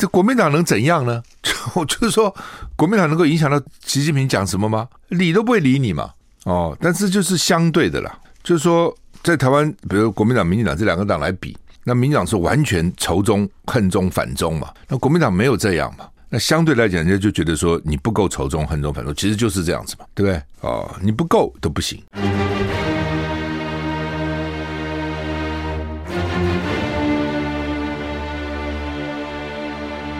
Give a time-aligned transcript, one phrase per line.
[0.00, 1.22] 这国民党能怎样呢？
[1.44, 2.34] 就就是说，
[2.74, 4.88] 国民党能够影响到习近平讲什么吗？
[5.08, 6.08] 理都不会理你嘛。
[6.44, 14.72] 哦，但是就是相对的啦，就是说，在台湾，比如国民党、民进党这两个党来比，那民进党是完全仇中、恨中、反中嘛。
[14.88, 16.08] 那国民党没有这样嘛。
[16.30, 20.42] 那相对来讲，人家就觉得说你不够仇中、恨中、反中，其实就是这样子嘛，对不对？
[20.62, 22.02] 哦，你不够都不行。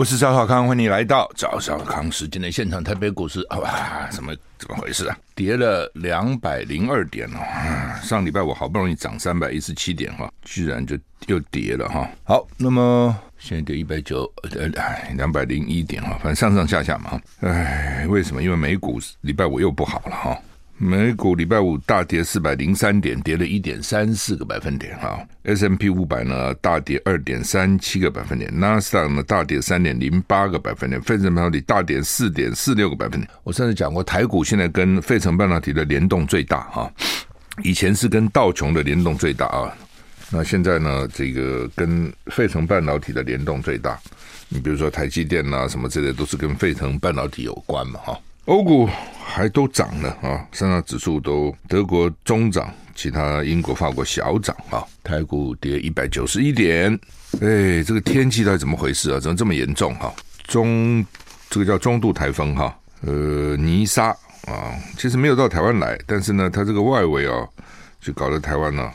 [0.00, 2.82] 我是赵少康，欢迎你来到赵少康时间的现场。
[2.82, 5.18] 台北股市啊，怎么怎么回事啊？
[5.34, 7.38] 跌了两百零二点哦。
[8.02, 10.96] 上礼拜我好不容易涨三百一十七点哈，居然就
[11.26, 12.08] 又跌了哈。
[12.24, 13.14] 好，那么。
[13.36, 14.68] 现在跌一百九，呃，
[15.16, 17.20] 两百零一点哈，反正上上下下嘛。
[17.40, 18.42] 哎，为什么？
[18.42, 20.38] 因为美股礼拜五又不好了哈。
[20.82, 25.22] 美股礼拜五大跌四百零三点，跌了一点三四个百分点哈。
[25.42, 33.28] S&P 五百呢大跌二点三七个百分点，纳斯达克呢大跌三点零八个百分点，费城半导体大跌四点四六个百分点。
[33.44, 36.90] 我上次讲过，台股现在跟费城半导体的联动最大哈，
[37.62, 39.76] 以前是跟道琼的联动最大啊。
[40.30, 41.06] 那现在呢？
[41.12, 44.00] 这个跟费城半导体的联动最大。
[44.48, 48.18] 你比如说台积电呐、什么之类都是跟费城半导体有关嘛，哈。
[48.50, 48.88] 欧股
[49.24, 54.84] 还都涨了啊，三大指数都德国中涨，其他英国、法国小涨啊。
[55.04, 56.92] 台股跌一百九十一点。
[57.40, 59.20] 哎，这个天气到底怎么回事啊？
[59.20, 60.12] 怎么这么严重哈？
[60.48, 61.06] 中
[61.48, 64.08] 这个叫中度台风哈，呃，尼莎
[64.48, 67.46] 啊，其实没有到台湾来，但是呢，它这个外围啊。
[68.00, 68.90] 就搞得台湾呢，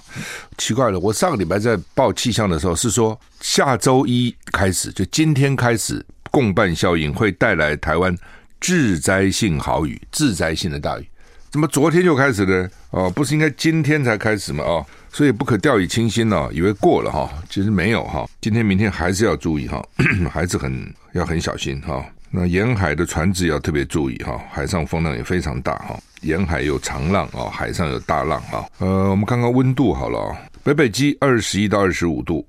[0.57, 0.99] 奇怪了。
[0.99, 8.17] 我上个礼拜在报气象的时候是说，下周一开始，就今天开始，共伴效应会带来台湾
[8.65, 11.07] 致灾性豪雨、致灾性的大雨。
[11.51, 12.67] 怎么昨天就开始呢？
[12.89, 14.63] 哦，不是应该今天才开始吗？
[14.63, 18.27] 哦，所以不可掉以轻心哦，以为过了哈，其实没有哈。
[18.41, 19.85] 今天、明天还是要注意哈，
[20.33, 22.03] 还是很要很小心哈。
[22.31, 25.99] 那沿海的船只要特别注意哈，海上风浪也非常大哈。
[26.21, 28.65] 沿海有长浪啊，海上有大浪啊。
[28.79, 32.43] 呃，我们看看温度好了啊，北北基二十一到二十五度，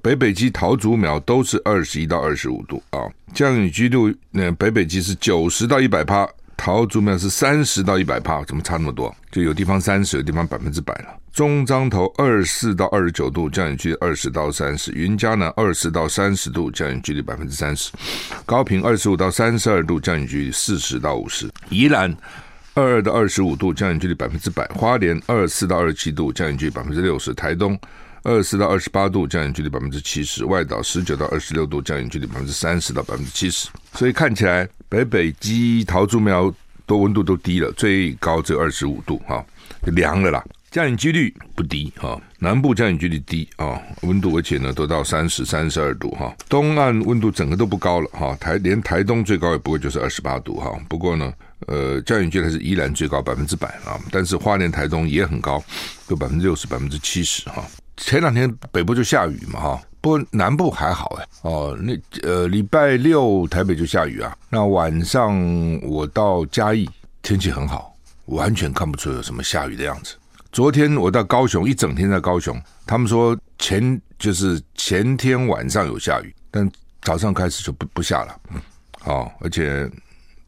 [0.00, 2.98] 北北基桃竹苗都是二十一到二十五度啊。
[3.34, 9.14] 降雨几率，那北北基是九十到一百趴，桃竹苗是三十到一百趴，怎么差那么多？
[9.30, 11.18] 就有地方三十，有地方百分之百了。
[11.32, 14.92] 中彰投二十四到二十九度，降雨几率二十到三十。
[14.92, 17.90] 云嘉南二十到三十度，降雨几率百分之三十。
[18.44, 21.50] 高屏二十五到三十二度，降雨几率四十到五十。
[21.70, 22.14] 宜兰。
[22.74, 27.78] 二二到二十五度，降雨几率百分之百；花莲二十四到二十七度，降雨几率百分之六十；台东
[28.24, 33.68] 二十四到二十八度，降雨几率百分之七十；外岛十九到二十六度，降雨几率百分之三十到百分之七十。
[33.94, 36.52] 所以看起来北北基桃竹苗
[36.86, 39.44] 都温度都低了，最高只有二十五度哈，
[39.86, 40.44] 凉了啦。
[40.70, 51.32] 降雨几率不低哈，南部降雨几率低啊，温度而且呢都到三十三十二度哈，东岸温度整个都不高了哈，台连台东最高也不过就是二十八度哈，不过呢。
[51.68, 55.62] 呃，降雨几率还是依然最高百分之百啊，但是花莲、台东也很高，
[56.08, 57.64] 有百分之六十、百分之七十哈。
[58.02, 65.40] 前两天北部就下雨嘛哈，不过南部还好哎哦，那呃礼拜六台北就下雨啊，那晚上
[65.82, 66.88] 我到嘉义
[67.22, 67.94] 天气很好，
[68.26, 70.16] 完全看不出有什么下雨的样子。
[70.50, 76.70] 昨天我到高雄一整天在高雄，他们说前就是前天晚上有下雨，但
[77.02, 78.60] 早上开始就不不下了，嗯，
[79.00, 79.90] 好，而且。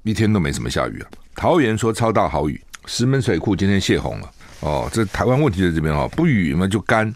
[0.06, 1.08] 一天都没什么下雨啊！
[1.34, 4.86] 桃园说超大好雨，石门水库今天泄洪了哦。
[4.92, 7.10] 这台湾问题在这边哦，不雨嘛就干，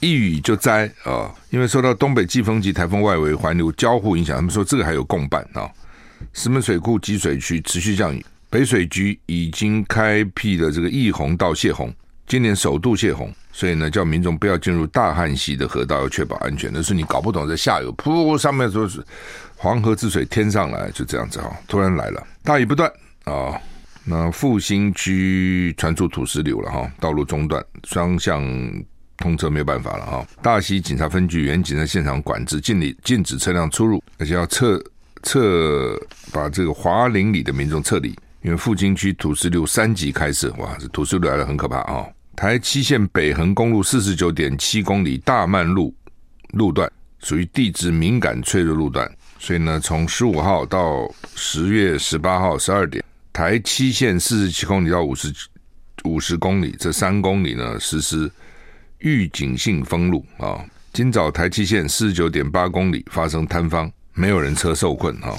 [0.00, 5.70] 一雨就灾啊、因为受到东北季风及台风外围环流交互影响，他们说这个还有共伴啊、
[6.32, 11.92] 石门水库集水区持续降雨，北水局已经开辟了这个溢洪道泄洪，
[12.26, 16.70] 今年首度泄洪，所以呢叫民众不要进入大汉溪的河道，要确保安全。
[16.72, 19.04] 那是你搞不懂，在下游噗上面说是。
[19.58, 22.92] 黄河之水天上来，就这样子哈，突然来了，大雨不断
[23.24, 23.58] 啊。
[24.04, 28.44] 那复兴区传出土石流了哈，道路中断，双向
[29.16, 30.26] 通车没有办法了哈。
[30.42, 34.82] 大溪警察分局原警在现场管制，禁止禁止车辆出入，而且要撤
[35.22, 35.98] 撤
[36.32, 42.06] 把这个华林里的民众撤离，因为复兴区土石流三级开设，哇，这土石流来了很可怕啊。
[42.34, 45.94] 台七线北横公路四十九点七公里大曼路
[46.50, 46.90] 路段
[47.20, 49.10] 属于地质敏感脆弱路段。
[49.38, 55.32] 所以呢，从十五号到十月十八号十二点，台七线四十七公里到五十
[56.04, 58.30] 五十公里这三公里呢，实施
[58.98, 60.64] 预警性封路啊。
[60.92, 65.36] 今早台七线四十九点八公里发生坍方，没有人车受困哈，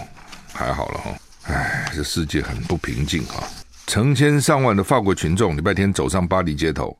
[0.53, 1.11] 还好了哈。
[1.45, 3.43] 唉，这世界很不平静哈。
[3.87, 6.95] 成千上万的法国群众礼拜天走上巴黎街头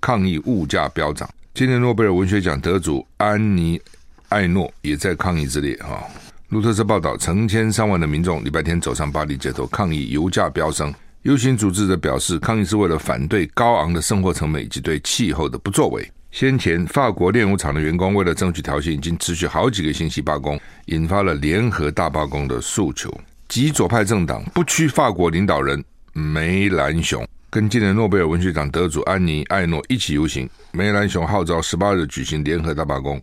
[0.00, 1.28] 抗议物价飙涨。
[1.54, 3.80] 今年诺贝尔文学奖得主安妮
[4.28, 6.02] 艾诺也在抗议之列哈。
[6.48, 10.92] 路透社报道，成千上万的民众礼拜天走上巴黎街头抗议油价飙升。
[11.22, 16.10] 游行组织者表示，抗议是为了反对高昂的生活成本以及对气候的不作为。
[16.32, 23.08] 先前，法国炼油厂的员工为了争取调薪，已经持续好几个星期罢工，引发了联合大罢工的诉求。
[23.48, 30.50] 极左派政党不屈法国领导人梅兰雄跟今年诺贝尔文学奖得主安妮艾诺一起游行。
[30.72, 33.22] 梅兰雄号召十八日举行联合大罢工。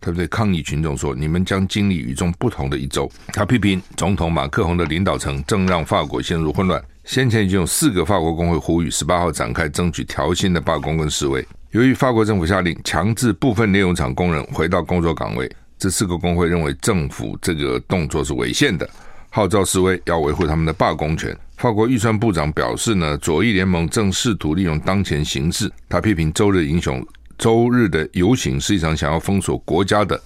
[0.00, 6.80] 他对抗议群众说：“你们将经历与众不同的一周。”他批评总统马克宏的领导层正让法国陷入混乱。
[7.04, 11.46] 先前已经有四个法国工会呼吁十八号展开争取调薪的罢工跟示威。
[11.70, 18.88] 由于法国政府下令强制部分炼油厂工人回到工作岗位，这四个工会认为政府这个动作是违宪的，
[19.30, 21.36] 号召示威，要维护他们的罢工权。
[21.56, 25.70] 法国预算部长表示呢，左翼联盟正试图利用当前形势。
[25.88, 27.04] 他批评周日英雄。
[27.38, 30.20] 周日的游行是一场想要封锁国家的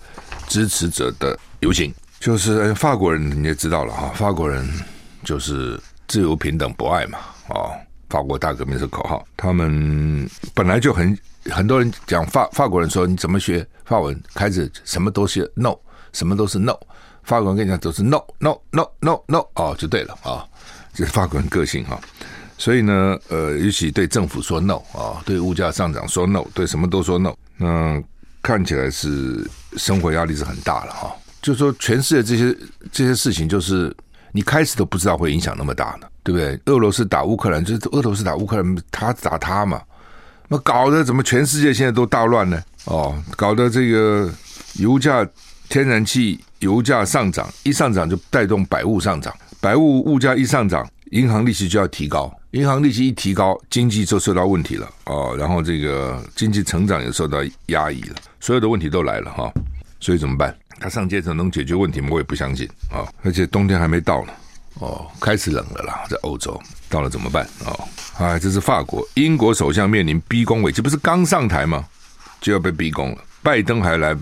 [0.48, 4.68] 支持者的游行，就是法国人你也知道了哈，法国人
[5.24, 7.18] 就是自由、平等、博爱嘛，
[7.48, 7.72] 哦，
[8.08, 11.18] 法国大革命是口号，他们本来就很
[11.50, 15.74] 很多人讲法法国人说你怎么学法文，开始什么都是 no，
[16.12, 16.74] 什么都是 no，
[17.22, 20.48] 法国人跟你讲都是 no no no no no 哦，就对了啊、哦，
[20.94, 22.00] 这是法国人个性哈。
[22.58, 28.02] 所以呢，呃，尤其对政府说 no 啊，对物价上涨说 no，对什么都说 no，那
[28.42, 29.44] 看起来是
[29.76, 31.14] 生活压力是很大了哈。
[31.42, 32.58] 就说，全世界这些
[32.90, 33.94] 这些事情，就是
[34.36, 36.60] 你开始都不知道会影响那么大呢，对不对？
[36.66, 39.80] 俄罗斯打乌克兰，就是俄罗斯打乌克兰，他打他嘛，
[40.46, 42.62] 那搞得怎么全世界现在都大乱呢？
[42.84, 44.30] 哦，搞得这个
[44.74, 45.26] 油价、
[45.70, 52.30] 天然气油价上涨，一上涨就带动百物上涨，百物物价一上涨，银行利息就要提高。
[52.50, 59.50] 银行利息一提高，经济就受到问题了哦，然后这个经济成长也受到压抑了，所有的问题都来了哈，
[59.98, 60.54] 所以怎么办？
[60.80, 62.08] 他上街头能解决问题吗？
[62.10, 64.32] 我也不相信啊，而且冬天还没到呢，
[64.80, 67.46] 哦，开始冷了啦，在欧洲到了怎么办？
[67.64, 67.88] 哦，
[68.18, 71.84] 哎，这是法国，英国首相面临逼宫危机，不是刚上台吗？
[72.40, 73.18] 就要被逼宫了。
[73.42, 74.16] 拜登还来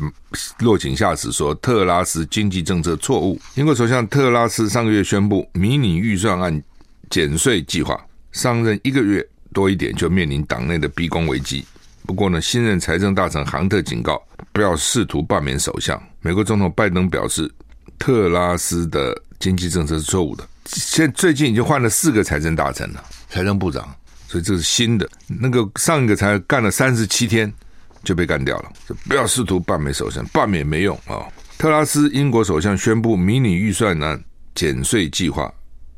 [0.59, 3.41] 落井下石，说特拉斯经济政策错误。
[3.55, 6.63] 英国首相特拉斯上个月宣布迷你预算案
[7.09, 7.99] 减税计划。
[8.33, 11.65] 上任一个月多一点，就面临党内的逼宫危机。
[12.07, 14.23] 不过呢，新任财政大臣杭特警告，
[14.53, 16.01] 不要试图罢免首相。
[16.25, 17.53] 美国总统拜登表示，
[17.99, 20.49] 特拉斯的经济政策是错误的。
[20.65, 23.95] 现最近已经换了四个财政大臣了，财政部长，
[24.27, 25.07] 所以这是新的。
[25.27, 27.53] 那个上一个才干了三十七天
[28.03, 28.73] 就被干掉了。
[29.07, 31.29] 不要试图罢免首相，罢免没用啊、
[31.59, 34.19] 特拉斯英国首相宣布迷你预算呢
[34.55, 35.53] 减税计划，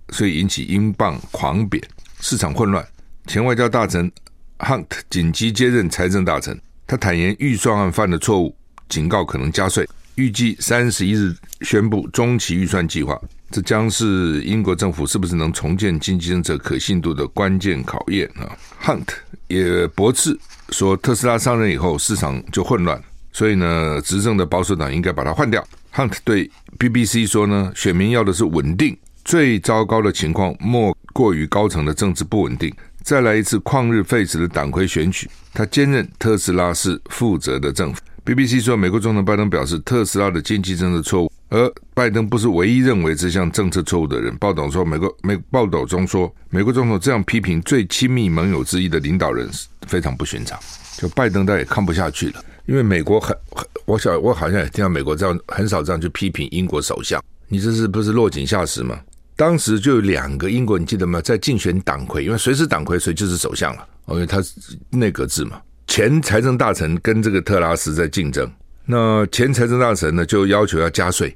[0.09, 1.81] 所以引起英镑狂贬。
[2.19, 2.85] 市场混乱，
[3.29, 4.11] 前外交大臣
[4.59, 6.61] Hunt 紧急接任财政大臣。
[6.85, 8.57] 他坦言预算案犯了错误，
[8.89, 9.89] 警告可能加税。
[10.17, 13.19] 预计三十一日宣布中期预算计划，
[13.51, 18.51] 这将是英国政府是不是能重建经济政策可信度的关键考验啊
[18.83, 19.07] ！Hunt
[19.49, 20.39] 也驳斥
[20.71, 23.01] 说，特斯拉上任以后市场就混乱，
[23.33, 25.67] 所以呢，执政的保守党应该把它换掉。
[25.95, 28.97] Hunt 对 BBC 说呢，选民要的是稳定。
[29.23, 32.73] 最糟糕的情况莫过于高层的政治不稳定。
[33.03, 38.01] 再来一次旷日费时的党魁选举，他兼任特斯拉是负责的政府。
[38.27, 44.37] BBC 说，美国总统拜登表示特斯拉的经济政策错误，而拜登不是唯一认为这项政策错误的人。
[44.39, 50.59] 报道说，美国美报道中说，美国总统这样批评最亲密盟友之一的领导人是非常不寻常。
[50.97, 58.99] 就拜登他也看不下去了，因为美国很很，我想我好像也听到美国这样很少这样去批评英国首相，你这是不是落井下石吗？
[59.37, 61.21] 当时就有两个英国，你记得吗？
[61.21, 63.87] 在竞选党魁，因为谁是党魁，谁就是首相了。
[64.09, 64.53] 因为他是
[64.91, 65.61] 内阁制嘛。
[65.87, 68.51] 前财政大臣跟这个特拉斯在竞争，
[68.85, 71.35] 那前财政大臣呢就要求要加税，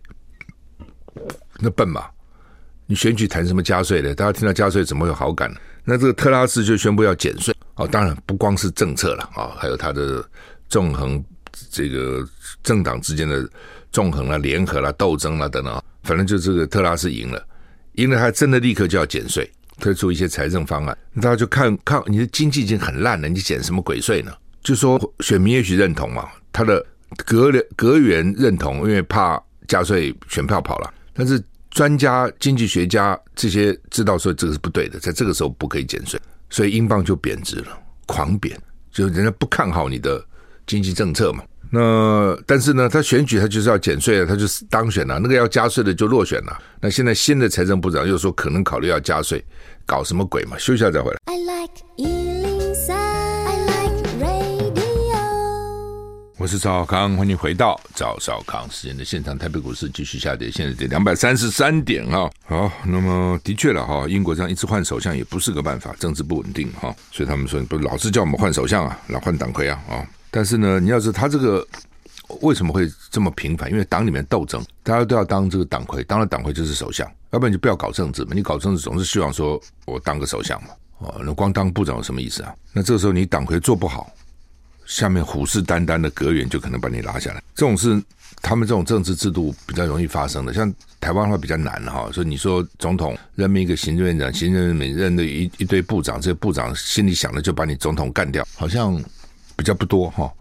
[1.59, 2.04] 那笨嘛？
[2.87, 4.14] 你选举谈什么加税的？
[4.14, 5.57] 大家听到加税怎么有好感呢？
[5.85, 7.54] 那这个特拉斯就宣布要减税。
[7.76, 10.23] 哦，当然不光是政策了啊，还有他的
[10.69, 11.25] 纵横
[11.71, 12.26] 这个
[12.62, 13.49] 政党之间的
[13.92, 15.73] 纵横啊、联合啦、斗争啦等等。
[15.73, 17.47] 啊反正就这个特拉斯赢了。
[17.92, 19.50] 因为他真的立刻就要减税，
[19.81, 24.31] 推出一些财政方案，大家就看看你的经济已经很烂了，你减什么鬼税呢？
[24.63, 26.85] 就说选民也许认同嘛，他的
[27.25, 30.95] 阁僚阁员认同，因为怕加税选票跑了。
[31.15, 36.21] 但是专家、经济学家这些知道说这个是不对的，在这个时候不可以减税，
[36.51, 38.57] 所以英镑就贬值了，狂贬，
[38.93, 40.23] 就人家不看好你的
[40.67, 41.43] 经济政策嘛。
[41.73, 46.61] 那但是呢，他选举他就是要减税啊，他就是当选了，那个要加税的就落选了。
[46.81, 49.45] 那现在新的财政部长又说可能考虑要加税，
[49.87, 50.57] 搞什么鬼嘛？
[50.59, 51.19] 休息下再回来。
[51.27, 54.51] I like 103, I like radio。
[56.39, 59.37] 我是赵少康，欢迎回到赵少康时间的现场。
[59.37, 62.31] 台北股市继续下跌，现在跌两百三十三点啊。
[62.47, 70.07] 好，那么的确了哈，英国这样一直换首相也不是个办法，政治不稳定哈，所以他们说不老是叫我们换首相啊，老换党魁啊啊。
[70.31, 71.67] 但是呢，你要知道他这个
[72.41, 73.71] 为什么会这么频繁？
[73.71, 78.33] 因为党里面斗争，大家都要当这个党魁，当了党魁就是首相，要不然你就不要搞政治嘛。
[78.35, 80.69] 你搞政治总是希望说我当个首相嘛，
[80.99, 82.55] 哦，那光当部长有什么意思啊？
[82.73, 84.13] 那这个时候你党魁做不好，
[84.87, 87.43] 下面虎视眈眈的阁员就可能把你拉下来。
[87.55, 88.03] 这种是
[88.43, 90.53] 他们这种政治制度比较容易发生的。
[90.53, 99.03] 像台湾的话比较难哈，所以你说总统任命一个行政院长，行政院每任的一一堆部长，这些部长心里想的就把你总统干掉，好像。
[99.57, 100.33] 比较不多哈，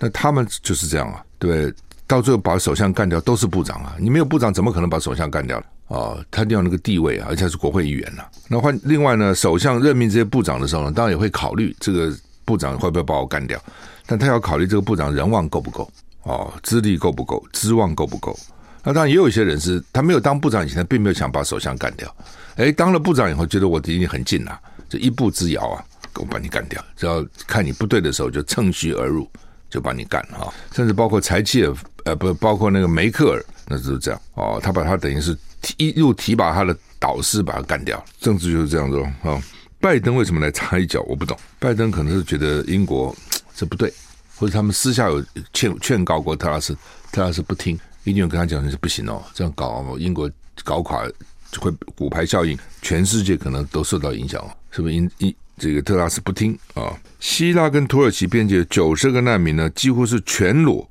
[0.00, 1.72] 那他们就是这样啊，对，
[2.08, 6.16] 到最后把首相干掉都是部长啊，你没有部长怎么可能把首相干掉啊？
[6.18, 8.24] 哦，他一定要那个地位啊，而且是国会议员呐。
[8.48, 12.12] 那换另外呢，首相任命这些部长的时候呢，当然也会考虑这个
[12.44, 13.60] 部长会不会把我干掉，
[14.06, 15.90] 但他要考虑这个部长人望够不够
[16.22, 18.38] 哦，资历够不够，资望够不够。
[18.82, 22.14] 那当然也有一些人是他没有当部长以前，他并没有想把首相干掉，
[22.56, 25.84] 诶，当了部长以后，觉得我离你很近啊，就一步之遥啊。
[26.16, 29.28] 我把你干掉，只要看你不对的时候，就趁虚而入，
[29.68, 30.54] 就把你干哈。
[30.72, 31.74] 甚至包括柴契尔，
[32.04, 34.60] 呃，不，包括那个梅克尔，那就是这样哦。
[34.62, 35.36] 他把他等于是
[35.76, 38.04] 一路提拔他的导师，把他干掉。
[38.20, 39.40] 政治就是这样子、哦。
[39.80, 41.00] 拜登为什么来插一脚？
[41.02, 41.38] 我不懂。
[41.58, 43.14] 拜登可能是觉得英国
[43.54, 43.92] 这不对，
[44.36, 46.76] 或者他们私下有劝劝告过特拉斯，
[47.12, 50.30] 特拉斯不听，一定有跟他讲你是不行哦，这样搞英国
[50.62, 51.06] 搞垮
[51.50, 54.94] 就会骨牌效应，全世界可能都受到影响哦，是不是？
[54.94, 55.34] 因因。
[55.56, 56.92] 这个特拉斯不听啊！
[57.20, 60.84] 希腊跟土耳其边界九十个难民呢，几乎是全裸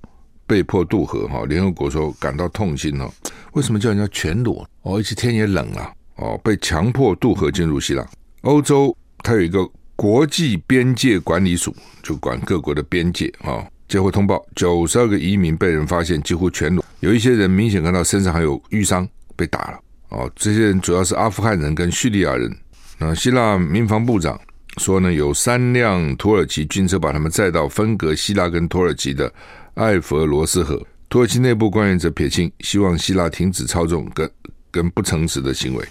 [0.48, 1.46] 被迫渡河哈。
[1.46, 3.10] 联合国说感到痛心哦。
[3.54, 4.68] 为什么叫人家全裸？
[4.82, 8.06] 哦，而且天也冷了哦，被强迫渡河进入希腊。
[8.42, 13.66] 欧洲它有一个国际边界管理署，就管各国的边界啊。
[13.88, 20.32] 接获通报，九十二个移民被人发现几乎全裸，有一些人明显看到身上还有瘀伤，被打了哦。
[20.36, 22.52] 这些人主要是阿富汗人跟叙利亚人。
[22.98, 24.40] 那希腊民防部长。
[24.78, 29.32] 说呢，有三辆土耳其军车把他们载到分隔希腊跟土耳其的
[29.76, 30.82] 艾弗罗斯河。
[31.10, 34.30] 土耳其内部官员则撇清，希望希腊停止操纵跟
[34.72, 35.86] 跟不诚实的行为。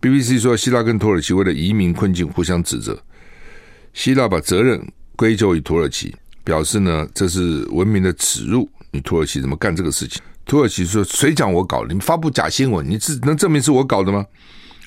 [0.00, 2.98] BBC 说，希腊跟土耳其为了移民困境互相指责，
[3.92, 4.80] 希腊把责任
[5.16, 8.68] 归咎于土耳其，表示呢，这是文明的耻辱。
[8.90, 10.20] 你土耳其怎么干这个事情？
[10.44, 11.88] 土耳其说，谁讲我搞的？
[11.88, 14.24] 你们发布假新闻，你是能证明是我搞的吗？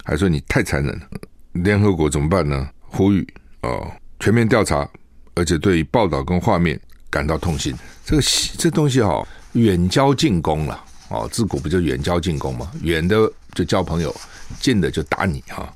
[0.03, 1.07] 还说你太残忍了。
[1.53, 2.67] 联合国怎么办呢？
[2.81, 3.25] 呼吁
[3.61, 4.87] 哦，全面调查，
[5.35, 6.79] 而且对报道跟画面
[7.13, 7.75] 感到痛心。
[8.03, 8.21] 这个
[8.57, 12.71] 这东西哈、哦，远交近攻了哦，自古不就远交近攻嘛？
[12.81, 14.13] 远的就交朋友，
[14.59, 15.71] 近的就打你哈、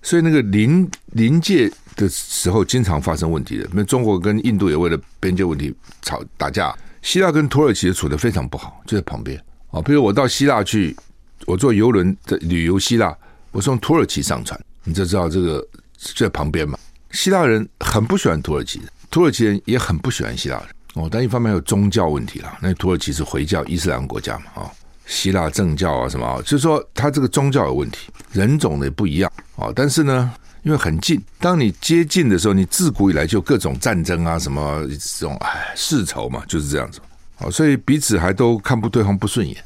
[0.00, 3.68] 所以那个临临界的时候，经常发生问题的。
[3.74, 6.74] 那中国跟印度也为了边界问题吵打架。
[7.02, 9.38] 希腊跟土耳其也处得非常不好，就在旁边
[9.68, 9.82] 啊、哦。
[9.82, 10.96] 比如我到希腊去，
[11.46, 13.14] 我坐游轮的旅游希腊，
[13.52, 15.62] 我从土耳其上船，你就知道这个。
[16.00, 16.78] 就在旁边嘛，
[17.10, 21.08] 希腊人很不喜欢土耳其人，土耳其人也很不喜欢希腊人哦。
[21.10, 24.70] 但一方面有宗教问题啦，那土耳其是回教伊斯兰国家嘛，啊，
[25.06, 29.72] 希腊正教啊什么啊，就是说他这个宗教有问题，人种的也不一样啊。
[29.74, 37.00] 但是呢，因为很近，当你接近的时候，你自古以来就各种战争啊，什么这种哎世仇嘛，就是这样子
[37.38, 39.56] 啊，所以彼此还都看不对方不顺眼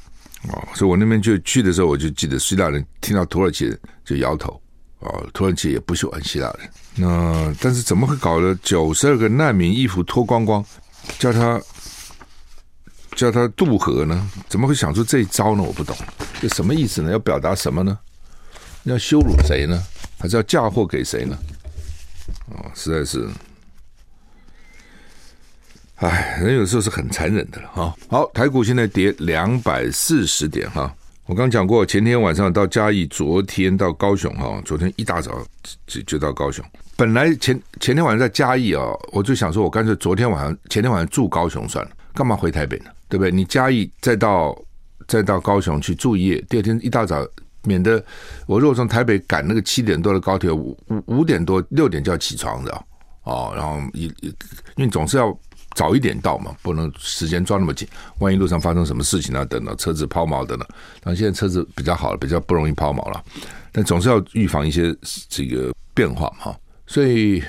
[0.49, 0.55] 啊。
[0.75, 4.61] 所以我那边就去的时候，我就记得希腊人听到土耳其人就摇头。
[5.01, 6.71] 哦，土耳其也不喜欢希腊人。
[6.95, 10.65] 那但是怎么会搞了九十二个难民衣服脱光光，
[11.19, 11.61] 叫他
[13.17, 14.29] 叫他渡河呢？
[14.49, 15.63] 怎么会想出这一招呢？
[15.63, 15.97] 我不懂，
[16.41, 17.11] 这什么意思呢？
[17.11, 17.99] 要表达什么呢？
[18.85, 19.83] 要羞辱谁呢？
[20.19, 21.39] 还是要嫁祸给谁呢？
[22.51, 23.29] 哦，实在是，
[25.97, 27.95] 哎，人有时候是很残忍的了哈。
[28.09, 30.95] 好，台股现在跌两百四十点哈。
[31.27, 35.43] 我刚讲过，前天晚上到嘉义，昨天到高雄哈，昨天一大早
[35.87, 36.65] 就就到高雄。
[36.97, 38.83] 本来前前天晚上在嘉义啊，
[39.13, 42.87] 我就想说，我干脆昨天晚上、前天晚上住高雄算了，干嘛回台北呢？
[43.09, 43.31] 对不对？
[43.31, 44.57] 你嘉义再到
[45.07, 47.27] 再到高雄去住一夜，第二天一大早，
[47.65, 48.03] 免得
[48.47, 52.85] 我如果从台北赶那个七点多的高铁，五五五点多六点就要起床的
[53.25, 54.05] 哦，然后一
[54.77, 55.37] 因为总是要。
[55.75, 60.69] 早一点到嘛，不能时间抓那么紧，万一路上发生什么事情啊，等等，车子抛锚等等。
[61.01, 63.25] 但现在车子比较好了，比较不容易抛锚了，
[63.73, 64.95] 但总是要预防一些
[65.31, 66.55] 这个变化嘛，
[66.93, 67.43] 所以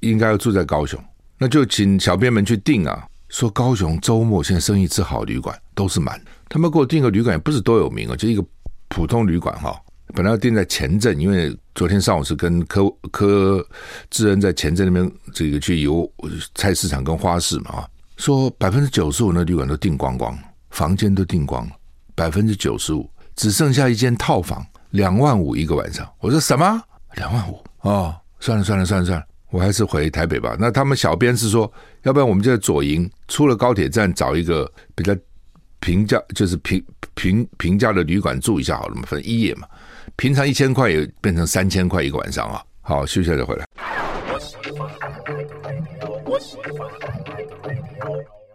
[0.00, 1.02] 应该要住在高雄，
[1.38, 3.08] 那就请小编们去订啊。
[3.30, 6.22] 说高雄周末现在生意之好，旅馆都是满。
[6.50, 8.44] 他们给我订个旅馆也不是多有名啊，就一个
[8.88, 9.74] 普通旅馆哈。
[10.08, 13.66] 本来要订在前镇，因为昨天上午是跟柯柯
[14.10, 16.06] 志恩在前镇那边这个去游
[16.54, 17.88] 菜市场跟花市嘛啊，
[18.18, 20.38] 说百分之九十五的旅馆都订光光，
[20.68, 21.72] 房间都订光了，
[22.14, 26.06] 百分之九十五只剩下一间套房，两万五一个晚上。
[26.20, 26.82] 我说什么？
[27.14, 27.64] 两万五？
[27.80, 29.24] 哦，算了算了算了算了。
[29.48, 30.54] 我还是回台北吧。
[30.58, 31.72] 那他们小编是说，
[32.02, 35.16] 要不然我们就在左营出了高铁站找一个比较
[35.80, 36.84] 平价，就是平
[37.14, 39.66] 平平价的旅馆住一下好了嘛，反正一夜嘛，
[40.16, 42.62] 平常一千块也变成三千块一个晚上啊。
[42.82, 43.64] 好，休息一下再回来。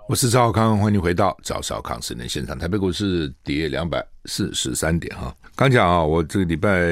[0.10, 2.58] 我是赵少康，欢迎回到赵少康时间现场。
[2.58, 5.32] 台北股市跌两百四十三点哈。
[5.56, 6.89] 刚讲啊，我这个礼拜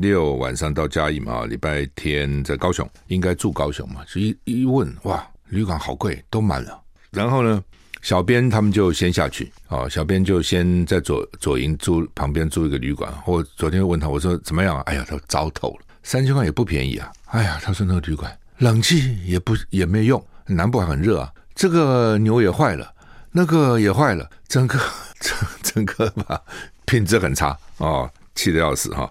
[0.00, 4.00] 六晚上到嘉义嘛，礼拜天在高雄，应该住高雄嘛。
[4.08, 6.82] 所以一问，哇，旅馆好贵，都满了。
[7.12, 7.62] 然后呢，
[8.02, 13.14] 小编他们就先下去啊，小编就先在左左营住旁边住一个旅馆。
[13.26, 14.80] 我昨天问他，我说怎么样？
[14.86, 17.12] 哎呀，他糟透了，三千块也不便宜啊。
[17.26, 21.32] 哎呀，他说那个旅馆冷气也不也没用，南部还很热啊。
[21.56, 22.92] 这个牛也坏了，
[23.32, 24.78] 那个也坏了，整个
[25.18, 26.40] 整整个吧。
[26.84, 27.48] 品质很差
[27.78, 29.10] 啊，气得要死哈。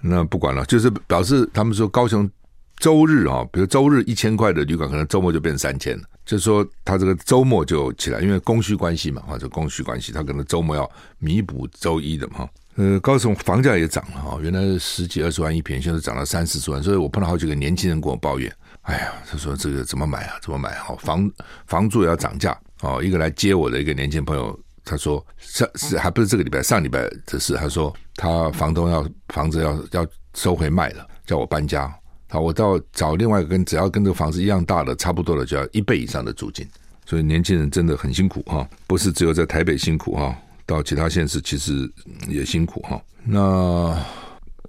[0.00, 2.30] 那不管了，就是表示他们说高雄
[2.76, 6.04] 周日啊，比如周日一千块的旅馆，可能周末就变成三千了。
[6.24, 12.46] 就是说他这个周末就起来，因为供需关系嘛，或者供需关系，他可能周末要弥补周一的嘛。
[12.76, 16.80] 呃，高雄房价也涨了哈，原来十几二十万一平，现在涨到三四十万。
[16.80, 18.54] 所以我碰到好几个年轻人跟我抱怨，
[18.88, 20.38] 哎呀，他说这个怎么买啊？
[20.42, 20.70] 怎么买？
[20.78, 21.30] 哈，房
[21.66, 23.02] 房租也要涨价哦。
[23.02, 24.58] 一个来接我的一个年轻朋友。
[24.90, 27.54] 他说：“上是还不是这个礼拜，上礼拜的事。
[27.56, 31.94] 他说他房东要房子要要收回卖了，叫我搬家。
[32.30, 36.66] 好，我到找另外一个跟只要跟这个房子一样大的差不多的，就要一倍以上的租金。
[37.04, 41.86] 所以年轻人真的很辛苦哈，不是只有在台北辛苦哈，到其他县市其实
[42.26, 42.98] 也辛苦哈。
[43.24, 43.94] 那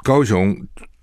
[0.03, 0.53] 高雄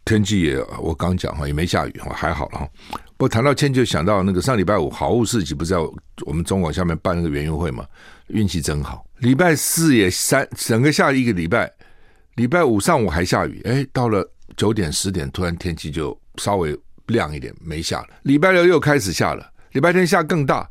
[0.04, 2.68] 天气也我刚讲哈，也没下雨哈，还好了哈。
[3.16, 5.78] 不谈到天，就想到那个上礼拜五好物市集不是在
[6.26, 7.84] 我们中广下面办那个园游会嘛？
[8.28, 11.72] 运气真好。”礼拜四也三，整个下一个礼拜，
[12.34, 18.08] 礼拜五上午还下雨，哎，到了九点十点，突然天气就稍微亮一点，没下了。
[18.24, 20.68] 礼拜六又开始下了，礼拜天下更大，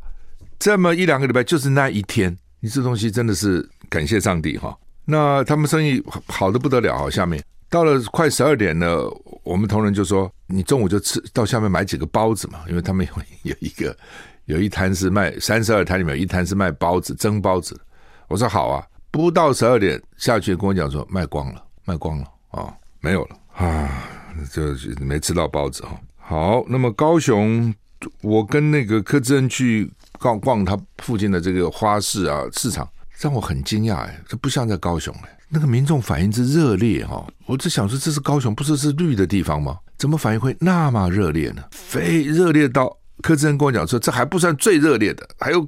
[0.60, 4.78] 这么一两个礼拜就是那一天，你这东西真的是感谢上帝哈。
[5.06, 9.12] 那他们生意好的不得了，下面到了快十二点了，
[9.44, 13.98] 我们同仁就说，你中午就吃到下面买几个包子嘛，因为他们有有一个
[14.46, 17.80] 有一摊是卖三十二摊里面有一摊是卖包子蒸包子。
[18.28, 24.04] 我说好啊，不到十二点下去跟我讲说卖光了，卖光了啊、没有了啊，
[24.52, 24.62] 就
[25.00, 26.00] 没吃到包子哈。
[26.18, 27.74] 好，那么高雄，
[28.22, 32.88] 我跟那个柯志恩去逛逛他附近的这个花市啊市场，
[33.20, 39.78] 让我很惊讶哎，这不像在高雄哎，那个民众反应之热烈哈，我只想说这是高雄，不是是绿的地方吗？
[39.98, 41.64] 怎么反应会那么热烈呢？
[41.72, 45.68] 非热烈到柯志恩跟我讲说，这还不算最热烈的，还有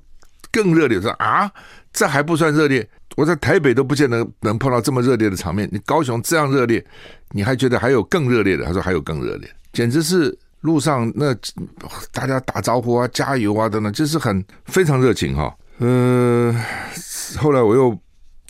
[0.51, 1.51] 更热烈的说啊。
[1.93, 5.67] 这还不算热烈，我在台北都不见得能碰到这么热烈的场面。
[5.71, 6.85] 你高雄这样热烈，
[7.31, 8.63] 你还觉得还有更热烈的？
[8.65, 11.33] 他说还有更热烈，简直是路上那
[12.11, 15.51] 大家打招呼啊、加油啊等等，就是很非常热情哈。
[15.79, 16.55] 嗯、
[17.37, 17.97] 后来我又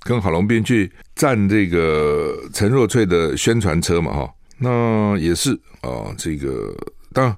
[0.02, 6.76] 跟郝龙斌去站这个陈若翠的宣传车嘛哈，那也是啊，这个
[7.14, 7.38] 当然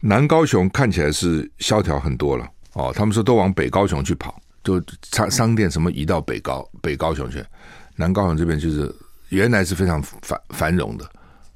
[0.00, 4.34] 南高雄看起来是萧条很多了哦，他们说都往北高雄去跑。
[4.64, 7.40] 就商商店什么移到北高北高雄去，
[7.94, 8.92] 南高雄这边就是
[9.28, 11.08] 原来是非常繁繁荣的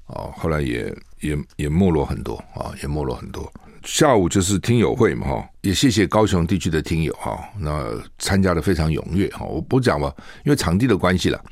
[0.06, 3.52] 哦，后来也也也没落很多啊，也没落很多。
[3.82, 9.44] 下午就是听友会嘛哈，也谢谢高雄地区的听友哈，那参加的非常踊跃哈。
[9.44, 11.44] 我不讲吧，因为场地的关系了，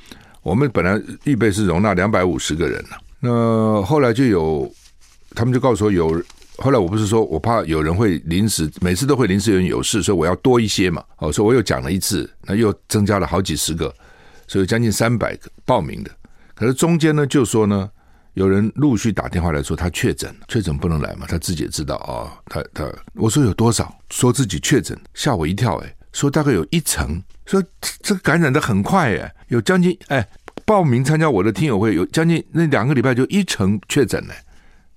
[0.43, 2.85] 我们本来预备是容纳两百五十个人，
[3.21, 4.71] 那后来就有
[5.35, 6.23] 他们就告诉我有。
[6.61, 11.01] 后来我不是说我怕有人会临时，每次都会临时有人有事，所以我要多一些嘛。
[11.19, 13.95] 哦，所以我又讲了一次，那又增加了好几十个，
[14.49, 16.11] 所以将近三百个报名的。
[16.57, 17.89] 可是中间呢，就说呢，
[18.35, 22.31] 有人陆续打电话来说他确诊，确诊不能来嘛，他自己也知道啊、哦。
[22.47, 27.63] 他他我说有多少，说自己确诊，吓我一跳诶，说大概有一成，说
[28.03, 30.29] 这个感染的很快诶，有将近哎
[30.69, 34.35] 报名参加我的听友会有将近那两个礼拜就一成确诊呢。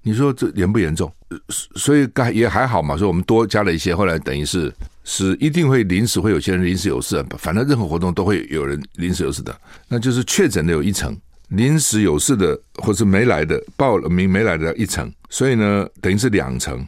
[0.01, 1.09] 你说这严不严重？
[1.49, 2.97] 所以该也还好嘛。
[2.97, 4.69] 所以我们多加了一些，后来等于是
[5.05, 9.57] 是一定会临时会有些人临时有事，反正任何活动都会有人临时有事的。
[9.87, 16.85] 那就是确诊的有一成，临时有事的或是没来的报了名没来的一成，所以呢等于是两成。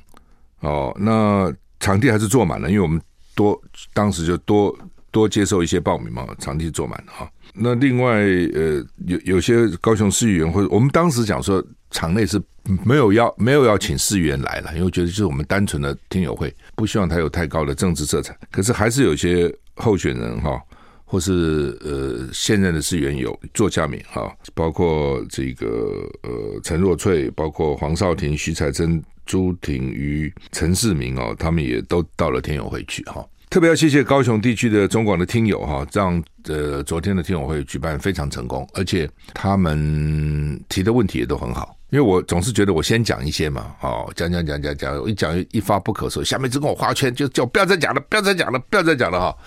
[0.59, 3.01] 哦，那场地还是坐满了，因为我们
[3.33, 3.57] 多
[3.93, 4.77] 当时就多
[5.09, 7.29] 多接受一些报名嘛，场地坐满了哈。
[7.53, 8.21] 那另外
[8.53, 12.41] 呃有有些高雄市议员或者我们当时讲说场内是
[12.83, 18.37] 没有要没有要请市议员来了，因为觉得就是我们单纯的听友会，不希望他有太高的政治色彩。
[18.51, 20.61] 可是还是有些候选人哈。
[21.05, 33.23] 或是呃现任的市议员有做下面哈，包括这个呃陈若翠，包括黄少廷、徐彩珍、朱挺瑜、陈世明哦，他们也都到了听友会去哈。
[33.53, 41.77] 特别要谢谢高雄地区的中广的听友哈，这样呃昨天的听友会举办非常成功，而且他们提的问题也都很好。
[41.91, 49.37] 因为我总是觉得我先讲一些嘛，哦讲讲讲讲讲，一讲一发不可收，下面就跟我画圈，就叫不要再讲了，不要再讲了，不要再讲了哈。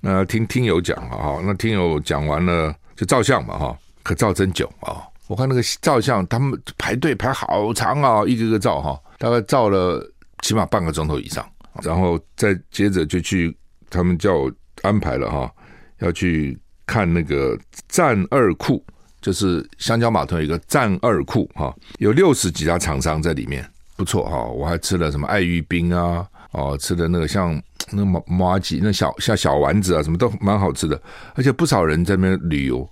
[0.00, 5.02] 那听听友讲哈，那听友讲完了就照相嘛哈，可照真久啊！
[5.26, 10.08] 我看那个照相，他们排队排好长啊，一个个照哈，大概照了
[10.42, 11.44] 起码半个钟头以上，
[11.82, 13.56] 然后再接着就去，
[13.90, 15.50] 他们叫我安排了哈，
[15.98, 17.58] 要去看那个
[17.88, 18.84] 战二库，
[19.20, 27.60] 就是香蕉码头有一个战二库哈，有六十几家厂商在里面，不错哈，我还吃了什么爱玉冰啊，哦，吃的那个像。
[27.92, 31.00] 那麻麻吉，那小像小丸子啊，什么都蛮好吃的，
[31.36, 32.84] 而且不少人在那边旅游。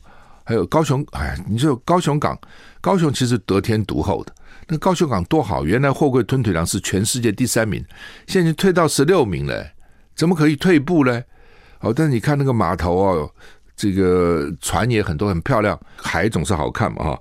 [0.44, 2.38] 还有高雄，哎，你说高雄港，
[2.80, 4.32] 高雄其实得天独厚的，
[4.68, 5.64] 那高雄港多好！
[5.64, 7.85] 原来货柜吞吐量是全世界第三名，
[8.27, 9.66] 现在已经退到十六名了，
[10.14, 11.22] 怎么可以退步呢？
[11.81, 13.31] 哦，但是你看那个码头哦，
[13.77, 17.18] 这个船也很多，很漂亮，海总是好看嘛哈。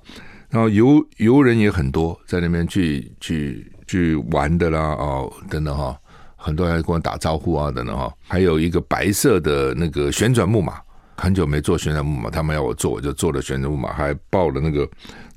[0.49, 5.97] 然后游游人也很多，在那边去去去玩的啦，哦，等等哈。
[6.35, 10.77] 很多人跟我打招呼啊，等等哈，还有一个白色的那个旋转木马，
[11.15, 14.85] 很久没坐旋转木马，他们要我坐，我就坐了旋转木马，还抱了那个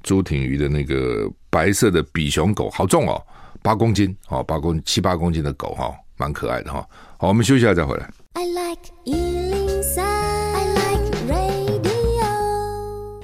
[0.06, 3.20] 朱挺瑜的那个白色的比熊狗，好重哦，
[3.60, 6.86] 八公斤哦，八公七八公斤的狗哈，蛮可爱的哈。
[7.18, 8.08] 好，我们休息一下再回来。
[8.34, 11.90] I like 103, I like radio。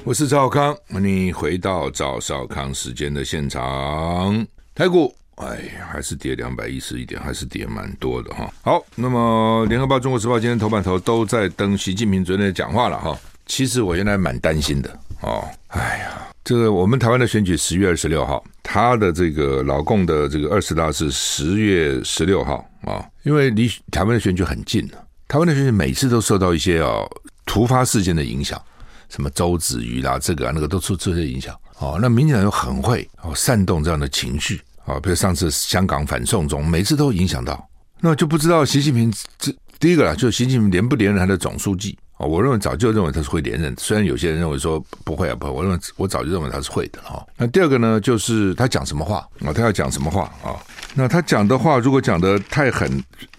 [0.03, 5.15] 我是赵少康，欢迎回到赵少康时间的现场，台股。
[5.37, 8.53] 哎呀，还是跌两百一十一点，还是跌蛮多的哈。
[8.63, 13.17] 好，那么《联合报》《中国时报》今天头版头都在登习近平昨天的讲话了哈。
[13.47, 14.91] 其实我原来蛮担心的
[15.21, 15.45] 哦。
[15.69, 23.05] 哎呀，这个我们台湾的选举十月二十六号，他的这个老共的这个二十大是十月十六号啊。
[23.23, 27.09] 因为离台湾的选举很近了，台湾的选举每次都受到一些哦
[27.47, 28.61] 突发事件的影响，
[29.09, 31.99] 什么周子瑜啦，这个啊那个都出这些影响哦。
[32.03, 34.61] 那民进党又很会哦煽动这样的情绪。
[34.85, 37.65] 啊，比如上次香港反送中，每次都影响到，
[38.01, 47.25] 那就不知道习近平这第一个啦，就习近平连不连任他的总书记我认为早就认为他是会连任，虽然有些人认为说不会啊，不会，我认为我早就认为他是会的哈。
[47.37, 49.53] 那第二个呢，就是他讲什么话啊？
[49.53, 50.57] 他要讲什么话啊？
[50.95, 52.89] 那他讲的话如果讲的太狠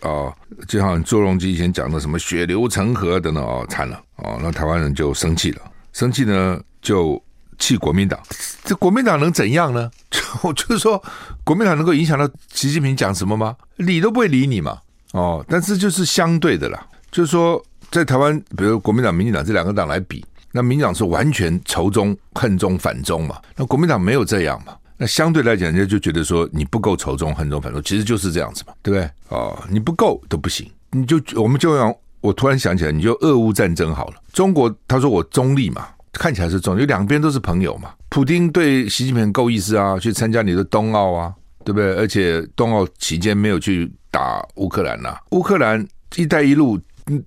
[0.02, 0.34] 啊，
[0.67, 4.39] 就像朱镕基以前讲的什么血流成河等等哦，惨了哦！
[4.41, 7.22] 那台湾人就生气了，生气呢就。
[7.60, 8.19] 弃国民党，
[8.65, 9.89] 这国民党能怎样呢？
[10.10, 11.02] 就就是说，
[11.46, 13.56] 国民党能够影响到习近平讲什么吗？
[13.78, 14.80] 理都不会理你嘛。
[15.12, 17.63] 哦，但是就是相对的啦，就是说，
[17.94, 23.40] 在台湾，比如国民党、民进党这两个党来比，那民进党是完全仇中、恨中、反中嘛。
[23.56, 24.76] 那国民党没有这样嘛。
[24.98, 29.10] 那相对来讲，人家就觉得说你不够仇中、恨中、反中，其实就是这样子嘛，对不对？
[29.30, 34.16] 哦，你不够都不行，你就我们就让我突然想起来，你就俄乌战争好了。
[34.34, 35.88] 中国他说我中立嘛。
[36.14, 37.92] 看起来是中，就两边都是朋友嘛。
[38.10, 41.34] 普丁对习近平够意思啊，去参加你的冬奥啊，
[41.66, 41.96] 对不对？
[41.96, 45.84] 而且冬奥期间没有去打乌克兰呐、乌克兰
[46.16, 46.80] “一带一路”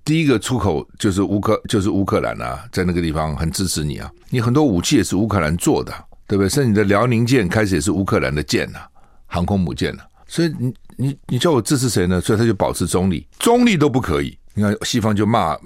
[0.03, 4.11] 第一个出口就是乌克，就是乌克兰啊，在那个地方很支持你啊。
[4.29, 5.93] 你很多武器也是乌克兰做的，
[6.27, 6.49] 对不对？
[6.49, 8.87] 甚至你的辽宁舰开始也是乌克兰的舰呐、啊，
[9.27, 10.07] 航空母舰呐、啊。
[10.27, 12.19] 所以你你你叫我支持谁呢？
[12.19, 14.37] 所以他就保持中立，中立都不可以。
[14.53, 15.57] 你看西方就骂。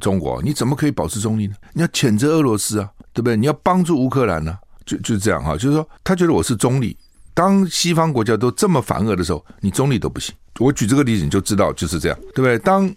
[0.00, 1.54] 中国，你怎么可以保持中立呢？
[1.72, 3.36] 你要谴责俄罗斯啊，对不对？
[3.36, 5.54] 你要帮助乌克兰呢、就就是这样哈。
[5.54, 6.96] 就是说，他觉得我是中立。
[7.34, 10.32] 当西方国家都这么反俄的时候，你中立都不行。
[10.60, 12.56] 我举这个例子，你就知道就是这样，对不对？
[12.60, 12.88] 当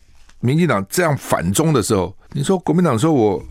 [0.41, 3.41] 民进党这样反中的时候，你说国民党说我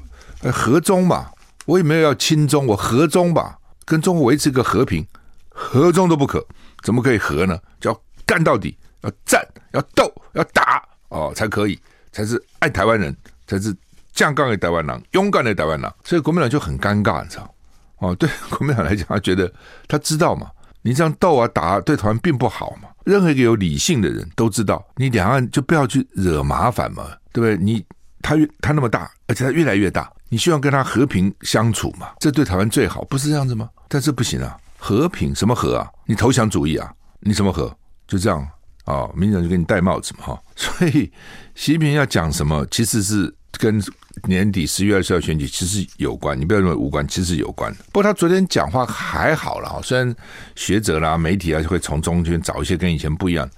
[0.52, 1.30] 和中嘛，
[1.64, 5.06] 我也没有要亲中，我和中吧，跟中国维持一个和平，
[5.48, 6.46] 和中都不可，
[6.82, 7.58] 怎么可以和呢？
[7.80, 11.80] 就要干到底，要战，要斗，要打哦，才可以，
[12.12, 13.16] 才是爱台湾人。
[13.46, 13.74] 才是
[14.12, 17.52] 将杠的台湾人，勇敢的台湾人，所以国民党就很尴尬，你知道？
[17.98, 19.52] 哦，对 国民党来讲，他觉得
[19.88, 20.48] 他知道嘛，
[20.82, 22.89] 你这样斗啊打，对台湾并不好嘛。
[23.04, 27.56] 任何一个有理性的人都知道，你两岸就不要去惹麻烦嘛，对不对？
[27.56, 27.84] 你
[28.22, 32.08] 他越他那么大，而且他越来越大，你希望跟他和平相处嘛？
[32.20, 33.68] 这对台湾最好，不是这样子吗？
[33.88, 35.88] 但是不行啊，和平什么和啊？
[36.06, 36.92] 你投降主义啊？
[37.20, 37.74] 你什么和？
[38.06, 38.46] 就这样
[38.86, 41.10] 哦，民进党就给你戴帽子嘛，哈、所以
[41.54, 43.80] 习近平要讲什么，其实是跟
[44.24, 47.72] 年底十月二十号选举其实有关，你不要认为无关，其实有关。
[47.92, 50.14] 不过他昨天讲话还好了，虽然
[50.54, 53.48] 学者啦、媒体啊会从中间找一些跟以前不一样，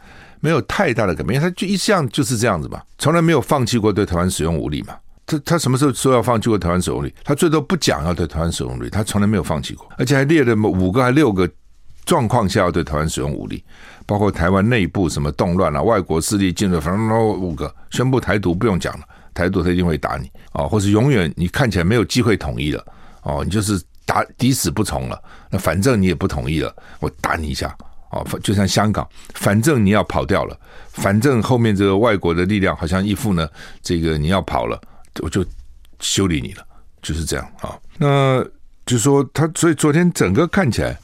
[0.41, 4.95] 没有太大的改变，他就一向就是这样子嘛，从来没有放弃过对台湾使用武力嘛。
[5.27, 7.15] 他他什么时候说要放弃过台湾使用武力？
[7.25, 11.49] 他最多不讲要对台湾使用武力，他从来没有放弃过，而且还列了五个还六个。
[12.05, 13.63] 状况下要对台湾使用武力，
[14.07, 22.85] 包括台湾内部什么动乱啊，外国势力进入，反正五个宣布台独不用讲了，台独他一定会打你哦，或是永远你看起来没有机会统一了
[23.23, 27.77] 哦，你就是打抵死不从了，那反正你也不同意了，我打你一下
[28.11, 33.49] 哦，就像香港，反正你要跑掉了，反正后面这个外国的力量好像一副呢，
[33.83, 34.81] 这个你要跑了，
[35.21, 35.45] 我就
[36.01, 36.65] 修理你了，
[37.01, 38.45] 就是这样啊、那
[38.85, 40.99] 就说他，所以昨天整个看起来。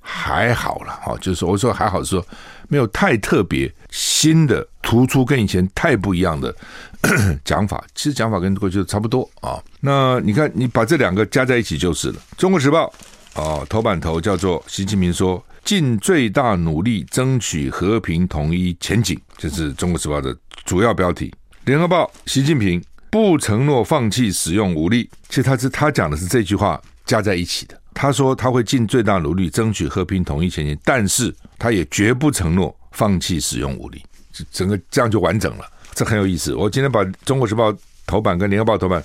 [0.00, 2.26] 还好了，哈，就是，我说还好，是说
[2.68, 6.54] 没有太特别新的突出，跟以前太不一样的
[7.44, 7.84] 讲法。
[7.94, 9.62] 其实讲法跟过去差不多啊。
[9.80, 12.14] 那你看，你把这两个加在一起就是了。
[12.36, 12.92] 《中国时报》
[13.40, 21.30] 啊，头版头叫做习近平说尽最大努力争取和平统一前景，这是《中国时报》的主要标题。
[21.66, 27.79] 《联合报》习近平不承诺放弃使用武力，其实他是他讲的是这句话加在一起的。
[27.92, 34.02] 他说他会尽最大努力争取和平统一前进，但是他也绝不承诺放弃使用武力。
[34.50, 36.54] 整个这样就完整了，这很有意思。
[36.54, 37.70] 我今天把《中国时报》
[38.06, 39.04] 头版跟《联合报》头版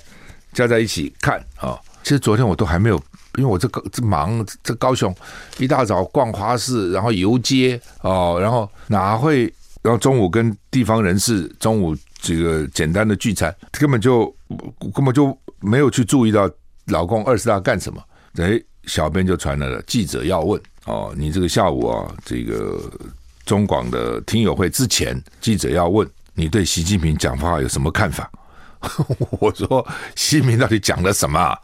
[0.54, 2.96] 加在一起看啊，其实昨天我都还没有，
[3.36, 5.14] 因为我这个这忙，这高雄
[5.58, 14.34] 一大早逛花市，然后游街哦，然后哪会，然后中午跟地方人士中午这个简单的聚餐，根本就
[14.94, 16.48] 根本就没有去注意到
[16.86, 18.02] 老公二十大干什么，
[18.36, 18.58] 哎。
[18.86, 22.80] 小编就传来了记者要问哦，你这个下午啊，这个
[23.44, 28.30] 中广的听友会之前，记者要问你对习近平讲话有什么看法？
[29.40, 31.58] 我说习近平到底讲了什么？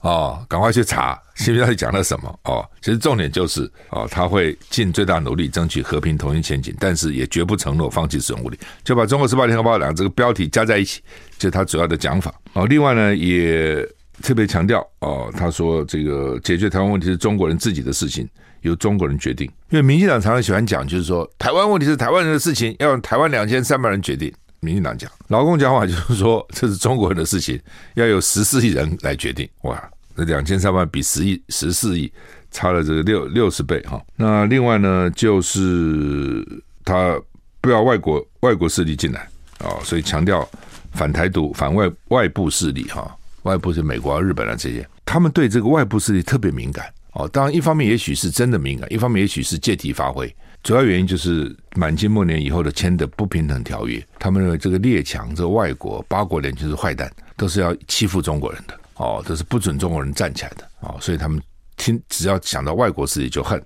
[0.00, 2.38] 哦，赶快去查习近平到底讲了什么？
[2.44, 8.56] 哦，其实重点就是哦，他会尽最大努力争取和平统一前景，但是也绝不承诺放弃使用武力。
[8.84, 11.00] 就把《中国时报》《联合报》两个这个标题加在一起，
[11.36, 12.32] 就是他主要的讲法。
[12.52, 13.84] 哦，另外呢也。
[14.22, 18.28] 特别强调哦，他说这个解决台湾问题是中国人自己的事情，
[18.62, 19.46] 由中国人决定。
[19.70, 24.32] 因为民进党常常喜欢讲，就是说台湾问题是台湾人的事情，要用台湾两千三百人决定。
[24.60, 27.60] 民进党讲，劳工讲话就是说这是中国人的事情，
[27.94, 29.48] 要有十四亿人来决定。
[29.62, 32.12] 哇，那两千三百比十亿十四亿
[32.50, 34.02] 差了这个六六十倍哈。
[34.16, 36.44] 那另外呢，就是
[36.84, 37.16] 他
[37.60, 39.20] 不要外国外国势力进来
[39.58, 40.48] 啊，所以强调
[40.90, 43.16] 反台独、反外外部势力哈。
[43.48, 47.26] 外部是美国啊、日本啊这些，他们对这个外部势力特别敏感哦。
[47.28, 50.32] 当然，一方面也许是真的敏感，一方面也许是借题发挥。
[50.62, 60.98] 主要原因就是满清末年以后的签的不平等条约，他们认为这个列强、这个外国八国联军是坏蛋，都是要欺负中国人的哦，都是不准中国人站起来的哦。
[61.00, 61.40] 所以他们
[61.78, 63.62] 听只要想到外国势力就恨。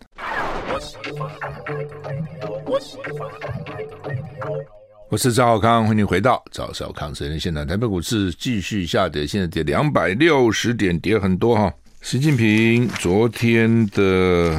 [5.13, 7.67] 我是赵少康，欢迎回到赵少康时间现场。
[7.67, 11.71] 台北股市继续下跌，现在跌两百六十点，跌很多哈。
[12.01, 14.59] 习近平昨天的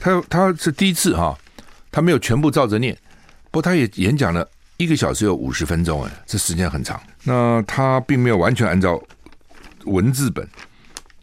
[0.00, 1.38] 他他是第一次哈，
[1.92, 2.98] 他没有全部照着念，
[3.52, 4.44] 不过他也演讲了
[4.76, 7.00] 一个小时有五十分钟，哎，这时间很长。
[7.22, 9.00] 那他并没有完全按照
[9.84, 10.44] 文字本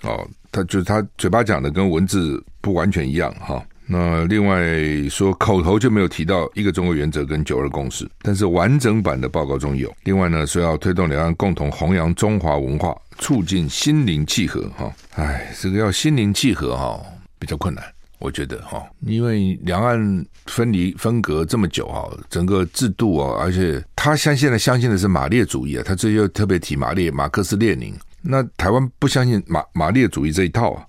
[0.04, 3.62] 哦，他就是他嘴巴讲的跟文字不完全一样哈。
[3.92, 4.64] 那另外
[5.10, 9.92] 说，口头就没有提到一个中国原则跟九二共识，但是完整版的报告中有。
[10.04, 14.70] 另外呢，说要推动两岸共同弘扬中华文化，促进心灵契合。
[14.78, 17.02] 哈，哎，这个要心灵契合哈，
[17.40, 17.84] 比较困难，
[18.20, 30.86] 我觉得哈，因为两岸分离分隔这么久哈，整个制度啊，而且他相信的相信的是马列主义啊，他这又特别提马列马克思列宁，那台湾不相信马马列主义这一套啊。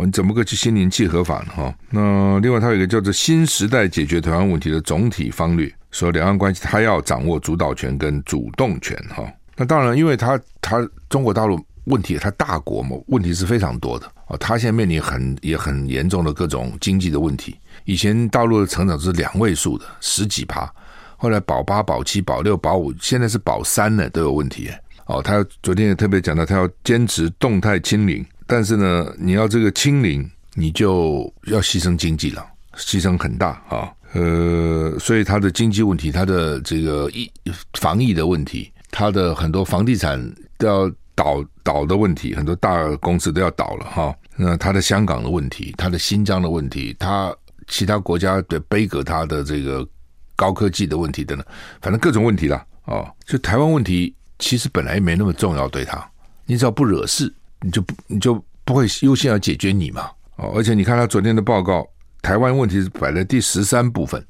[0.00, 1.52] 哦，你怎么个去心灵契合法呢？
[1.54, 8.96] 哈，那另外他有一个叫做“新时代解决台湾问题的总体方略”，说两岸关系他要掌握主导权跟主动权。
[9.14, 14.10] 哈，那当然，因为他他中国大陆问题，他大国嘛，问题是非常多的。
[14.28, 17.54] 哦，他现在面临很也很严重的各种经济的问题。
[17.84, 20.72] 以前大陆的成长是两位数的十几趴，
[21.18, 24.70] 后来保八、保七、保六、保五，现在是保三呢，都有问题。
[25.04, 28.24] 哦，他昨天也特别讲到，他要坚持动态清零。
[28.50, 32.44] 但是呢，你要这个清零，你就要牺牲经济了，
[32.76, 33.90] 牺牲很大啊。
[34.12, 37.30] 呃，所以它的经济问题，它的这个疫
[37.74, 40.20] 防疫的问题，它的很多房地产
[40.58, 44.12] 都要倒倒的问题，很多大公司都要倒了哈。
[44.36, 47.32] 那它的香港的问题，它的新疆的问题，它
[47.68, 49.86] 其他国家的杯葛它的这个
[50.34, 51.46] 高科技的问题等等，
[51.80, 52.66] 反正各种问题啦。
[52.86, 56.04] 哦，就台湾问题其实本来没那么重要，对他，
[56.46, 60.10] 你只要不惹事，你就不你就不会优先要解决你嘛。
[60.36, 61.86] 哦，而且你看他昨天的报告，
[62.22, 64.24] 台湾问题是摆在第十三部分，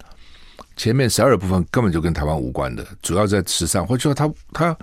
[0.76, 3.86] 前面十二部分根本就跟台湾无关的，主要在十三。
[3.86, 4.76] 或者说他他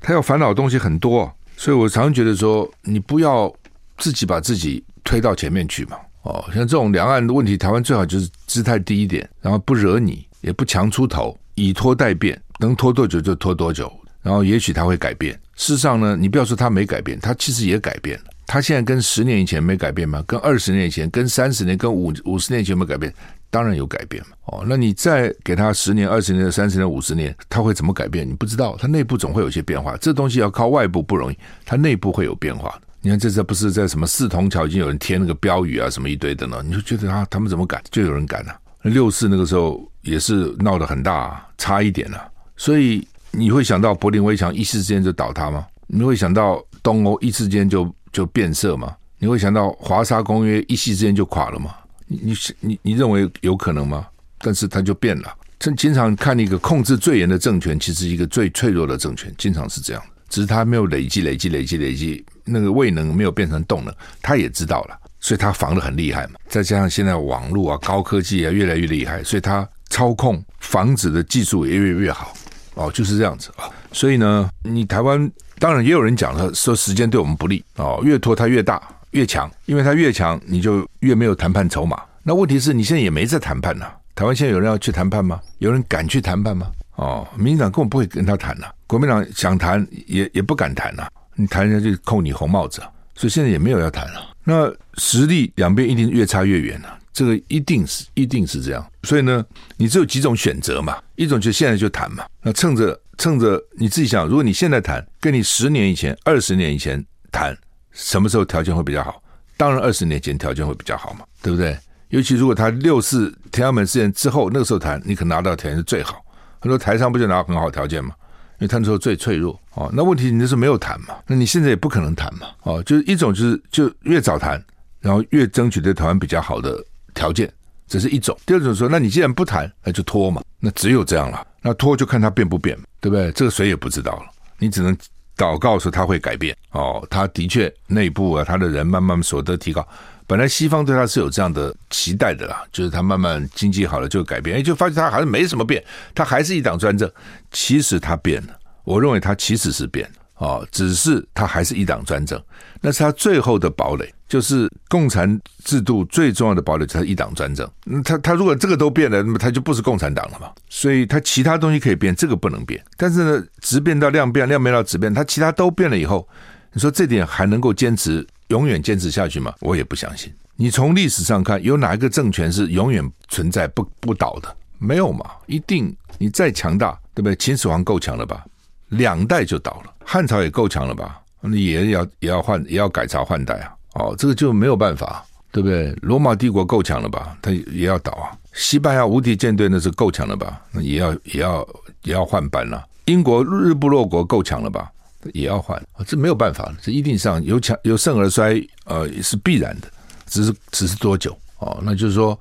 [0.00, 3.52] 他要烦恼的东西很多，所以我常常觉得说，你不要
[3.98, 5.96] 自己把自己推到前面去嘛。
[6.22, 13.90] 哦，像这种两岸的问题，台湾最好就是姿态低一点，然后不惹你，也不强出头，以拖待变，能拖多久就拖多久，
[14.22, 15.38] 然后也许他会改变。
[15.60, 18.24] 事实上呢，你不要说他没改变，他其实也改变了。
[18.46, 20.24] 他现在跟十年以前没改变吗？
[20.26, 23.12] 跟二十年以前、跟三十年、跟五五十年前有没有改变？
[23.50, 24.28] 当然有改变嘛。
[24.46, 28.26] 哦，那你再给他十年、二十年、三十年、五十年，他会怎么改变？
[28.26, 29.94] 你不知道，他内部总会有些变化。
[29.98, 32.80] 这东西要靠外部不容易，他内部会有变化。
[33.02, 36.62] 你看，这次不是在什么四通桥已经有人贴那个标语啊，什么一堆的呢？
[36.64, 37.82] 你就觉得啊，他们怎么敢？
[37.90, 38.58] 就有人敢啊。
[38.84, 42.26] 六四那个时候也是闹得很大，差一点了。
[42.56, 45.66] 所以你会想到柏林围墙一时之间就倒塌吗？
[45.86, 48.94] 你会想到东欧一时间就就变色吗？
[49.18, 51.74] 你会想到华沙公约一夕之间就垮了吗？
[52.06, 54.06] 你你你认为有可能吗？
[54.38, 55.32] 但是它就变了。
[55.58, 60.02] 这经常看一个控制最严的政权，其实一个最脆弱的政权，经常是这样。
[60.28, 66.34] 只是他没有累积、累积、累积、累积，那个未能没有变成动能，他也知道了，所以他防的很厉害嘛。
[66.48, 72.32] 再加上现在网络啊、高科技啊越来越厉害，所以他操控防止的技术也越来越好。
[72.80, 73.68] 哦，就是这样子啊。
[73.92, 82.00] 所以呢，你台湾当然也有人讲了，说时间对我们不利哦，越拖它越大越强，因为它越强，你就越没有谈判筹码。
[82.22, 85.40] 那问题是你现在也没在谈判呢、台湾现在有人要去谈判吗？
[85.58, 86.70] 有人敢去谈判吗？
[86.96, 98.86] 哦，民进党根本不会跟他谈呐、国民党想谈也也不敢谈呐、你谈人家就扣你红帽子啊，所以现在也没有要谈了、那实力两边一定越差越远了、啊，这个一定是一定是这样。
[99.02, 99.44] 所以呢，
[99.76, 102.24] 你只有几种选择嘛，一种就现在就谈嘛。
[102.42, 107.56] 那趁着趁着你自己想，如果你现在谈，跟你十年以前、二十年以前谈，
[107.92, 109.22] 什么时候条件会比较好？
[109.56, 111.76] 当然二十年前条件会比较好嘛，对不对？
[112.08, 116.24] 尤其如果他六四天安门事件之后那个时候谈，你可能拿到条件是最好。
[116.60, 118.14] 很多台商不就拿到很好条件吗？
[118.58, 119.90] 因为他那时候最脆弱哦。
[119.92, 121.14] 那问题你那时候没有谈嘛？
[121.26, 122.48] 那你现在也不可能谈嘛？
[122.64, 124.62] 哦，就是一种就是就越早谈，
[125.00, 126.82] 然后越争取对台湾比较好的
[127.20, 127.52] 条件，
[127.86, 128.34] 只是一种。
[128.46, 130.42] 第二种说，那你既然不谈，那就拖嘛。
[130.58, 131.46] 那只有这样了。
[131.60, 133.30] 那拖就看他变不变，对不对？
[133.32, 134.22] 这个谁也不知道了。
[134.58, 134.96] 你只能
[135.36, 137.06] 祷告说他会改变哦。
[137.10, 139.86] 他的确内部啊，他的人慢慢所得提高。
[140.26, 147.10] 本来西方对他是有这样的期待的啦，就是他慢慢经济好了就改变，哎，就发现他好像没什么变，他还是一党专政。
[147.50, 152.42] 其实他变了，我认为他其实是变了哦，只是他还是一党专政，
[152.80, 157.68] 那是他最后的堡垒，就是共产制度最重要的堡垒，就是一党专政。
[157.86, 160.52] 嗯他他如果这个都变了，那么他就不是共产党了嘛。
[160.68, 162.80] 所以他其他东西可以变，这个不能变。
[162.96, 166.28] 但是呢，质变到量变，量变到质变，他其他都变了以后，
[166.72, 168.24] 你说这点还能够坚持？
[168.46, 169.52] 永远坚持下去吗？
[169.60, 170.32] 我也不相信。
[170.54, 174.56] 你从历史上看，有哪一个政权是永远存在不不倒的？
[174.78, 175.28] 没有嘛？
[175.46, 177.34] 一定你再强大，对不对？
[177.34, 178.44] 秦始皇够强了吧？
[178.90, 179.92] 两代就倒了。
[180.04, 181.20] 汉朝也够强了吧？
[181.40, 183.72] 你也要也要换，也要改朝换代啊！
[183.94, 185.92] 哦，这个就没有办法，对不对？
[186.02, 187.36] 罗马帝国够强了吧？
[187.42, 188.30] 它也要倒啊。
[188.52, 190.60] 西班牙无敌舰队那是够强了吧？
[190.72, 191.68] 那也要也要
[192.02, 192.84] 也要换班了。
[193.06, 194.90] 英国日不落国够强了吧？
[195.34, 199.88] 也要换，这没有办法，这一定上有强有盛而衰，呃，是必然的，
[200.26, 201.78] 只是只是多久哦？
[201.82, 202.38] 那就是说，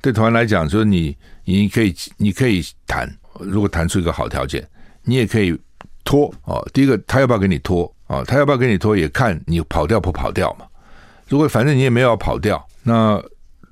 [0.00, 3.06] 对台湾来讲，就是你你可以你可以谈，
[3.38, 4.66] 如果谈出一个好条件，
[5.02, 5.54] 你也可以
[6.04, 6.66] 拖哦。
[6.72, 8.24] 第一个，他要不要给你拖啊、哦？
[8.24, 10.64] 他要不要给你拖，也看你跑掉不跑掉嘛。
[11.32, 13.18] 如果反正你也没有要跑掉，那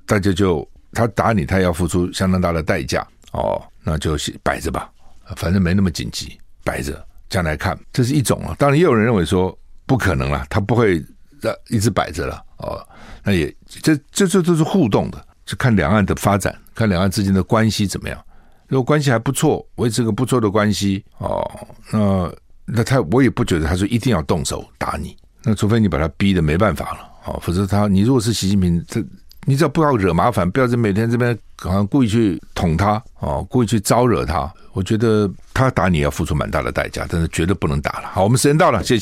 [0.07, 4.89] 大家就他打你，他要付出相当大的代价哦，那就摆着吧，
[5.35, 7.05] 反正没那么紧急，摆着。
[7.29, 8.55] 将来看，这是一种啊。
[8.57, 11.05] 当然，也有人认为说不可能了，他不会
[11.39, 12.83] 让一直摆着了哦。
[13.23, 18.19] 那也这这这都是互动的，就看两岸的发展，看两岸之间的关系怎么样。
[18.69, 21.47] 如果关系还不错，维持个不错的关系哦，
[21.93, 22.33] 那
[22.65, 25.15] 那他我也不觉得他说一定要动手打你。
[25.43, 29.03] 那除非你把他逼得没办法了哦，否则他你如果是习近平，这
[29.45, 34.51] 你只要不要惹麻烦，不要在每天这边好像故意去捅他哦，故意去招惹他。
[34.73, 38.07] 我觉得他打你要付出蛮大的代价，但是绝对不能打了。
[38.13, 38.99] 好，我们时间到了，谢谢。